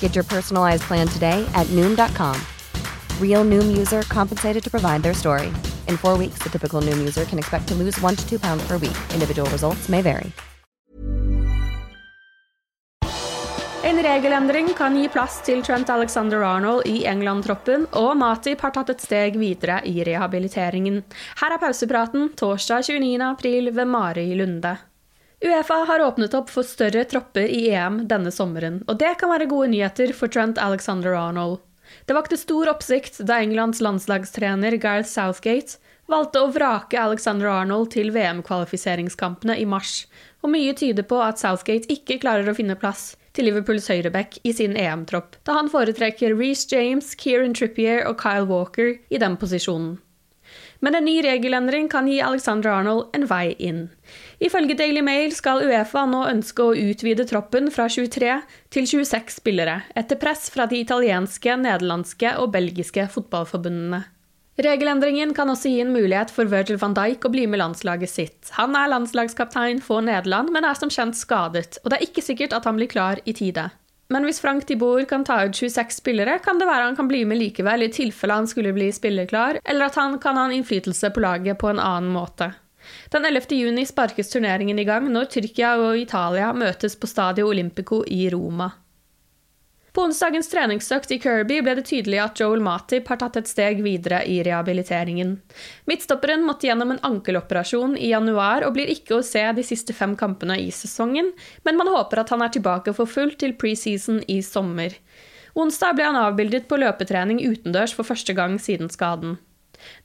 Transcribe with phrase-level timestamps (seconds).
[0.00, 2.36] Get your personalized plan today at Noom.com.
[3.18, 5.48] Real Noom user compensated to provide their story.
[5.88, 8.62] In four weeks, the typical Noom user can expect to lose one to two pounds
[8.68, 8.98] per week.
[9.14, 10.32] Individual results may vary.
[13.82, 19.02] En regelendring kan gi plass til Trent Alexander-Arnold i England-troppen, og Matip har tatt et
[19.02, 21.00] steg videre i rehabiliteringen.
[21.40, 23.24] Her er pausepraten torsdag 29.
[23.24, 24.76] april ved Mari Lunde.
[25.40, 29.48] Uefa har åpnet opp for større tropper i EM denne sommeren, og det kan være
[29.48, 31.62] gode nyheter for Trent Alexander-Arnold.
[32.04, 35.80] Det vakte stor oppsikt da Englands landslagstrener Gareth Southgate
[36.10, 40.04] valgte å vrake Alexander-Arnold til VM-kvalifiseringskampene i mars,
[40.44, 44.52] og mye tyder på at Southgate ikke klarer å finne plass til Liverpools høyreback i
[44.52, 49.96] sin EM-tropp, da han foretrekker Reece James, Kieran Trippier og Kyle Walker i den posisjonen.
[50.80, 53.82] Men en ny regelendring kan gi Alexander Arnold en vei inn.
[54.40, 58.38] Ifølge Daily Mail skal Uefa nå ønske å utvide troppen fra 23
[58.72, 64.06] til 26 spillere, etter press fra de italienske, nederlandske og belgiske fotballforbundene.
[64.60, 68.50] Regelendringen kan også gi en mulighet for Virgil van Dijk å bli med landslaget sitt.
[68.58, 72.56] Han er landslagskaptein for Nederland, men er som kjent skadet, og det er ikke sikkert
[72.56, 73.70] at han blir klar i tide.
[74.10, 77.22] Men hvis Frank Tibor kan ta ut 26 spillere, kan det være han kan bli
[77.28, 81.12] med likevel i tilfelle han skulle bli spillerklar, eller at han kan ha en innflytelse
[81.14, 82.50] på laget på en annen måte.
[83.14, 83.54] Den 11.
[83.54, 88.70] juni sparkes turneringen i gang når Tyrkia og Italia møtes på Stadio Olympico i Roma.
[89.92, 93.82] På onsdagens treningsøkt i Kirby ble det tydelig at Joel Matip har tatt et steg
[93.82, 95.34] videre i rehabiliteringen.
[95.90, 100.14] Midtstopperen måtte gjennom en ankeloperasjon i januar og blir ikke å se de siste fem
[100.20, 101.32] kampene i sesongen,
[101.66, 104.94] men man håper at han er tilbake for fullt til preseason i sommer.
[105.58, 109.40] Onsdag ble han avbildet på løpetrening utendørs for første gang siden skaden.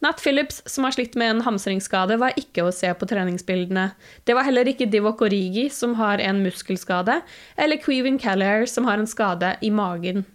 [0.05, 3.89] Nat Phillips, som har slitt med en hamstringsskade, var ikke å se på treningsbildene.
[4.23, 7.21] Det var heller ikke Divok Origi, som har en muskelskade,
[7.57, 10.25] eller Queven Callair, som har en skade i magen.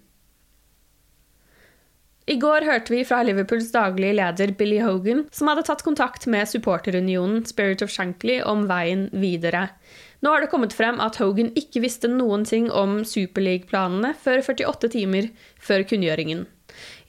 [2.30, 6.46] I går hørte vi fra Liverpools daglige leder Billy Hogan, som hadde tatt kontakt med
[6.46, 9.64] supporterunionen Spirit of Shankly om veien videre.
[10.22, 14.92] Nå har det kommet frem at Hogan ikke visste noen ting om Superleague-planene før 48
[14.92, 16.44] timer før kunngjøringen.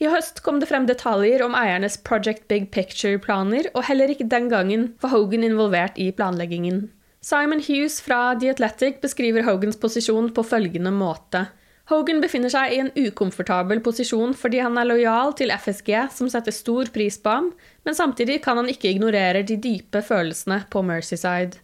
[0.02, 4.50] I høst kom det frem detaljer om eiernes Project Big Picture-planer, og heller ikke den
[4.52, 6.86] gangen var Hogan involvert i planleggingen.
[7.22, 11.46] Simon Hughes fra The Athletic beskriver Hogans posisjon på følgende måte.
[11.90, 16.54] Hogan befinner seg i en ukomfortabel posisjon fordi han er lojal til FSG, som setter
[16.54, 17.50] stor pris på ham,
[17.86, 21.58] men samtidig kan han ikke ignorere de dype følelsene på Mercyside.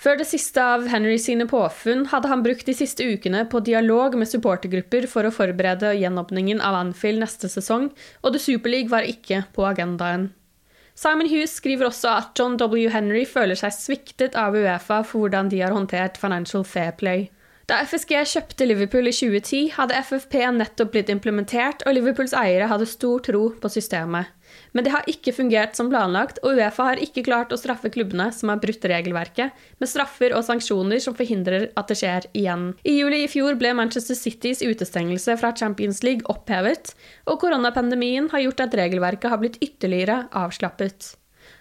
[0.00, 4.14] Før det siste av Henry sine påfunn hadde han brukt de siste ukene på dialog
[4.16, 7.90] med supportergrupper for å forberede gjenåpningen av Anfield neste sesong,
[8.24, 10.30] og The Super var ikke på agendaen.
[10.96, 12.88] Simon Hughes skriver også at John W.
[12.92, 17.28] Henry føler seg sviktet av Uefa for hvordan de har håndtert Financial Fair Play.
[17.68, 22.88] Da FSG kjøpte Liverpool i 2010, hadde FFP nettopp blitt implementert, og Liverpools eiere hadde
[22.88, 24.32] stor tro på systemet.
[24.72, 28.28] Men det har ikke fungert som planlagt, og Uefa har ikke klart å straffe klubbene
[28.34, 32.70] som har brutt regelverket, med straffer og sanksjoner som forhindrer at det skjer igjen.
[32.86, 36.94] I juli i fjor ble Manchester Citys utestengelse fra Champions League opphevet,
[37.26, 41.14] og koronapandemien har gjort at regelverket har blitt ytterligere avslappet.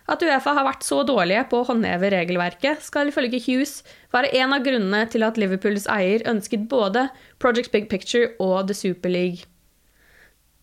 [0.09, 3.79] At Uefa har vært så dårlige på å håndheve regelverket, skal ifølge Hughes
[4.13, 7.07] være en av grunnene til at Liverpools eier ønsket både
[7.41, 9.45] Project Big Picture og The Super League.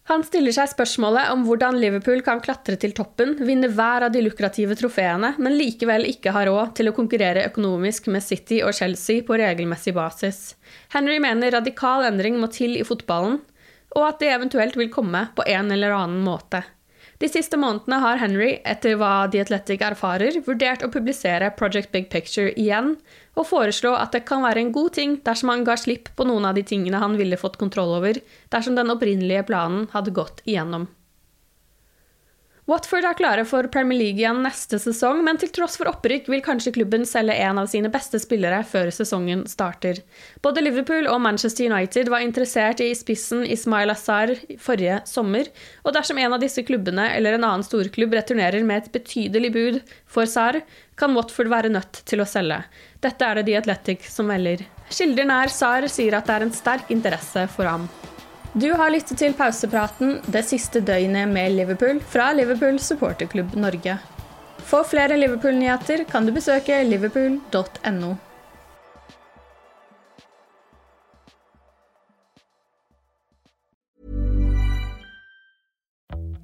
[0.07, 4.21] Han stiller seg spørsmålet om hvordan Liverpool kan klatre til toppen, vinne hver av de
[4.23, 9.25] lukrative trofeene, men likevel ikke ha råd til å konkurrere økonomisk med City og Chelsea
[9.27, 10.55] på regelmessig basis.
[10.95, 13.41] Henry mener radikal endring må til i fotballen,
[13.99, 16.63] og at det eventuelt vil komme på en eller annen måte.
[17.17, 22.11] De siste månedene har Henry, etter hva The Athletic erfarer, vurdert å publisere Project Big
[22.13, 22.95] Picture igjen,
[23.37, 26.45] og foreslå at det kan være en god ting dersom han ga slipp på noen
[26.49, 28.21] av de tingene han ville fått kontroll over,
[28.53, 30.91] dersom den opprinnelige planen hadde gått igjennom.
[32.67, 36.41] Watford er klare for Premier League igjen neste sesong, men til tross for opprykk vil
[36.43, 40.01] kanskje klubben selge en av sine beste spillere før sesongen starter.
[40.43, 45.47] Både Liverpool og Manchester United var interessert i spissen Ismail Azar forrige sommer,
[45.87, 49.81] og dersom en av disse klubbene eller en annen storklubb returnerer med et betydelig bud
[50.11, 50.59] for Sar,
[50.99, 52.65] kan Watford være nødt til å selge.
[52.99, 54.67] Dette er det The Athletic som melder.
[54.91, 57.87] Kilder nær Sar sier at det er en sterk interesse for ham.
[58.57, 63.99] Du har lyttet til pausepraten det siste døgnet med Liverpool fra Liverpool supporterklubb Norge.
[64.65, 68.15] For flere Liverpool-nyheter kan du besøke liverpool.no.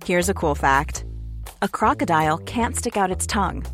[0.05, 1.07] Here's a cool fact.
[1.63, 3.65] A crocodile can't stick out its tongue.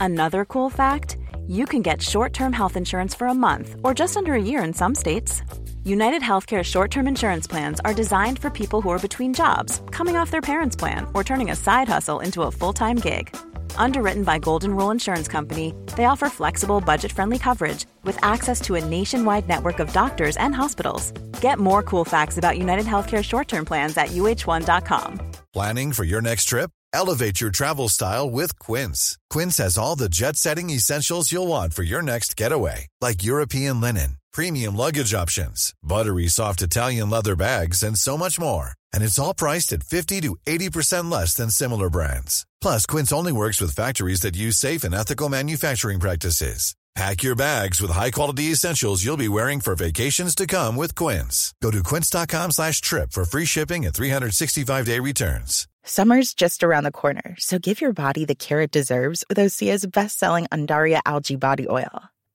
[0.00, 4.32] Another cool fact, you can get short-term health insurance for a month or just under
[4.32, 5.42] a year in some states.
[5.84, 10.16] United Healthcare short term insurance plans are designed for people who are between jobs, coming
[10.16, 13.34] off their parents' plan, or turning a side hustle into a full time gig.
[13.74, 18.76] Underwritten by Golden Rule Insurance Company, they offer flexible, budget friendly coverage with access to
[18.76, 21.10] a nationwide network of doctors and hospitals.
[21.40, 25.20] Get more cool facts about United Healthcare short term plans at uh1.com.
[25.52, 26.70] Planning for your next trip?
[26.92, 29.18] Elevate your travel style with Quince.
[29.30, 33.80] Quince has all the jet setting essentials you'll want for your next getaway, like European
[33.80, 38.72] linen premium luggage options, buttery soft Italian leather bags, and so much more.
[38.92, 42.46] And it's all priced at 50 to 80% less than similar brands.
[42.60, 46.74] Plus, Quince only works with factories that use safe and ethical manufacturing practices.
[46.94, 51.54] Pack your bags with high-quality essentials you'll be wearing for vacations to come with Quince.
[51.62, 55.66] Go to quince.com slash trip for free shipping and 365-day returns.
[55.84, 59.86] Summer's just around the corner, so give your body the care it deserves with Osea's
[59.86, 62.11] best-selling Andaria Algae Body Oil.